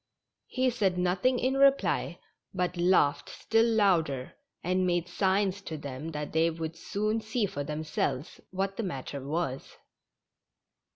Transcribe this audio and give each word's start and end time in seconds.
He 0.47 0.71
said 0.71 0.97
nothing 0.97 1.37
in 1.37 1.57
reply, 1.57 2.17
but 2.55 2.75
laughed 2.75 3.29
still 3.29 3.67
louder, 3.67 4.33
and 4.63 4.87
made 4.87 5.07
signs 5.07 5.61
to 5.61 5.77
them 5.77 6.09
that 6.09 6.33
they 6.33 6.49
would 6.49 6.75
soon 6.75 7.21
see 7.21 7.45
for 7.45 7.63
them 7.63 7.83
selves 7.83 8.41
what 8.49 8.77
the 8.77 8.83
matter 8.83 9.21
was. 9.23 9.77